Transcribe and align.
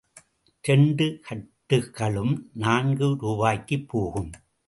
இரண்டு 0.61 1.21
கட்டுக்களும் 1.21 2.49
நான்கு 2.53 3.15
ரூபாய்க்குப் 3.19 3.87
போகும். 3.87 4.31